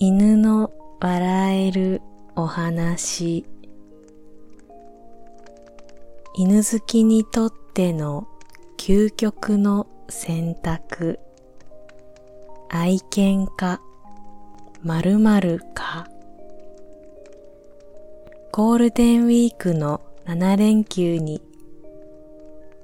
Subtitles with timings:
[0.00, 2.02] 犬の笑える
[2.36, 3.44] お話。
[6.36, 8.28] 犬好きにとっての
[8.76, 11.18] 究極の選択。
[12.68, 13.80] 愛犬か
[14.84, 16.06] 〇〇か。
[18.52, 21.42] ゴールデンウィークの7連休に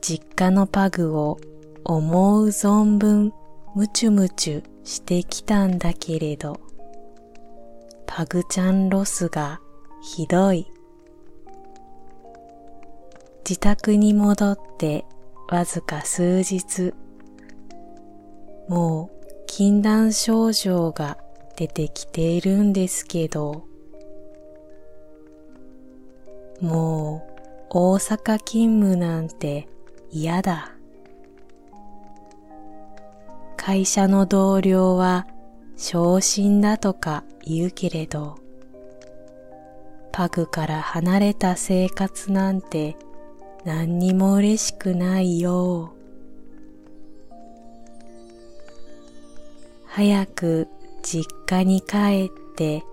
[0.00, 1.38] 実家のパグを
[1.84, 3.32] 思う存分
[3.76, 6.63] ムチュムチュしてきたんだけれど。
[8.16, 9.60] パグちゃんロスが
[10.00, 10.70] ひどい。
[13.40, 15.04] 自宅に戻って
[15.50, 16.94] わずか数日。
[18.68, 21.18] もう禁断症状が
[21.56, 23.64] 出てきているんですけど。
[26.60, 29.66] もう大阪勤務なんて
[30.12, 30.70] 嫌だ。
[33.56, 35.26] 会社の同僚は
[35.76, 38.38] 昇進だとか言うけれど
[40.12, 42.96] パグから離れた生活なんて
[43.64, 45.94] 何にも嬉しくないよ。
[49.86, 50.68] 早く
[51.02, 52.84] 実家に帰って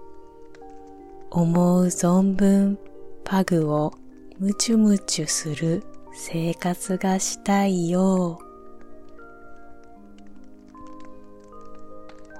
[1.29, 2.77] 思う存分
[3.23, 3.93] パグを
[4.39, 8.39] ムチュムチュする生活がしたいよ。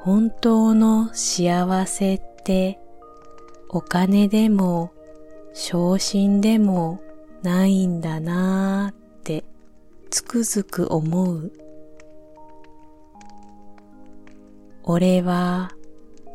[0.04, 2.80] 本当の幸せって
[3.70, 4.92] お金でも
[5.54, 7.00] 昇進でも
[7.44, 9.44] ないんだなーって
[10.10, 11.52] つくづく思う。
[14.82, 15.70] 俺は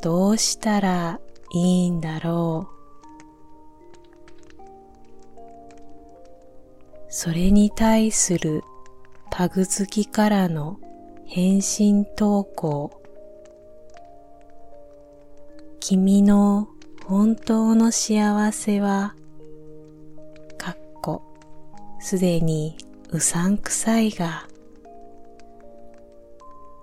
[0.00, 1.18] どうしたら
[1.52, 2.76] いいんだろう。
[7.08, 8.62] それに対する
[9.32, 10.78] パグ好きからの
[11.24, 13.02] 返信投稿。
[15.88, 16.66] 君の
[17.04, 19.14] 本当の幸せは
[20.58, 21.22] かっこ
[22.00, 22.76] すでに
[23.10, 24.48] うさんくさいが、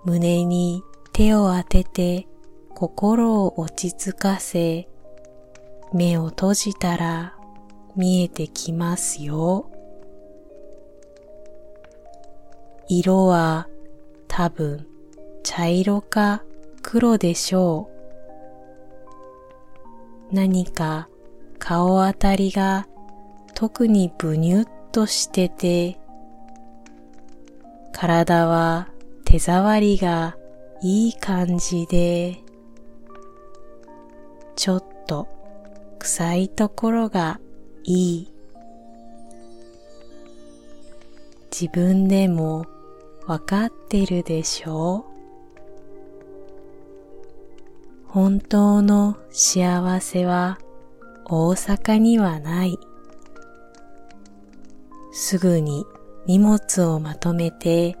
[0.06, 2.26] 胸に手を当てて
[2.70, 4.88] 心を落ち着かせ、
[5.92, 7.34] 目を閉じたら
[7.96, 9.70] 見えてきますよ。
[12.88, 13.68] 色は
[14.28, 14.86] 多分
[15.42, 16.42] 茶色か
[16.80, 17.93] 黒でしょう。
[20.32, 21.08] 何か
[21.58, 22.86] 顔あたりが
[23.54, 25.98] 特にブニュッとしてて、
[27.92, 28.88] 体は
[29.24, 30.36] 手触りが
[30.82, 32.38] いい感じで、
[34.56, 35.28] ちょっと
[35.98, 37.40] 臭いところが
[37.84, 38.30] いい。
[41.50, 42.66] 自分でも
[43.26, 45.13] わかってるでしょう
[48.14, 50.60] 本当の幸せは
[51.24, 52.78] 大阪にはない。
[55.10, 55.84] すぐに
[56.24, 57.96] 荷物をまとめて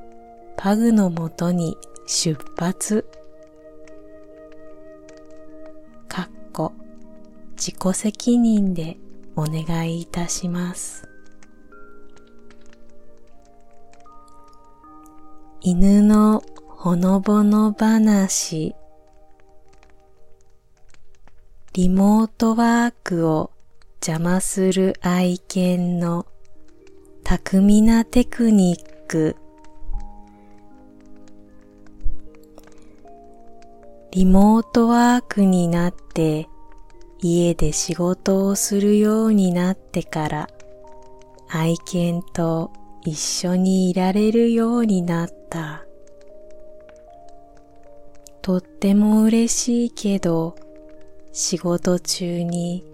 [0.56, 1.76] パグのもとに
[2.06, 3.04] 出発。
[6.06, 6.72] かっこ
[7.56, 8.98] 自己責任で
[9.34, 11.08] お願いいたします。
[15.60, 18.76] 犬のほのぼの話
[21.76, 23.50] リモートワークを
[23.94, 26.24] 邪魔する愛犬の
[27.24, 29.34] 巧みなテクニック
[34.12, 36.46] リモートワークになって
[37.18, 40.48] 家で仕事をするようになってから
[41.48, 42.70] 愛犬と
[43.02, 45.84] 一緒にいられるようになった。
[48.42, 50.54] とっても嬉しいけど
[51.36, 52.84] 仕事中に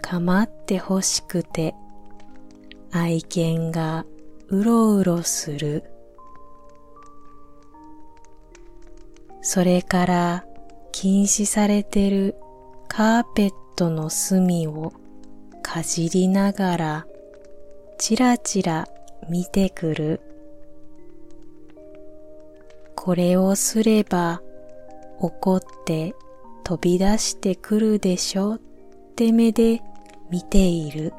[0.00, 1.74] 構ってほしくて
[2.92, 4.06] 愛犬が
[4.46, 5.82] うろうろする。
[9.42, 10.44] それから
[10.92, 12.36] 禁止されてる
[12.86, 14.92] カーペットの隅を
[15.60, 17.06] かじりながら
[17.98, 18.86] ちらちら
[19.28, 20.20] 見てくる。
[22.94, 24.40] これをすれば
[25.18, 26.14] 怒って
[26.68, 28.60] 飛び出してくるでしょっ
[29.16, 29.80] て目で
[30.28, 31.14] 見ている。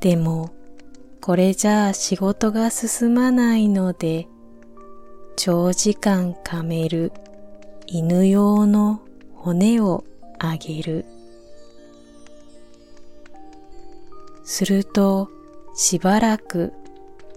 [0.00, 0.52] でも、
[1.20, 4.26] これじゃあ仕事が進まないので、
[5.36, 7.12] 長時間噛める
[7.86, 9.02] 犬用の
[9.34, 10.02] 骨を
[10.38, 11.04] あげる。
[14.44, 15.28] すると、
[15.74, 16.72] しばらく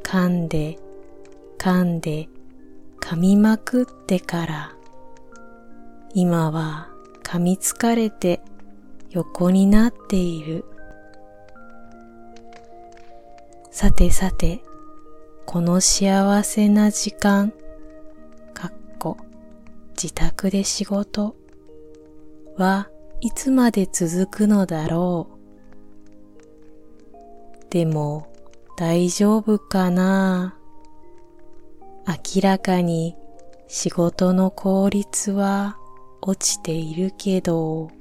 [0.03, 0.79] 噛んで、
[1.57, 2.29] 噛んで、
[3.09, 4.75] 噛みまくってから
[6.13, 6.89] 今は
[7.23, 8.39] 噛みつかれて
[9.09, 10.63] 横になっている。
[13.71, 14.61] さてさて、
[15.47, 17.51] この幸せな時間、
[18.53, 19.17] かっこ、
[19.99, 21.35] 自宅で仕事
[22.57, 22.89] は
[23.21, 25.39] いつまで続くのだろう。
[27.71, 28.31] でも、
[28.77, 30.58] 大丈夫かな
[32.09, 33.15] 明らかに
[33.67, 35.77] 仕事の効率は
[36.23, 37.91] 落ちているけど、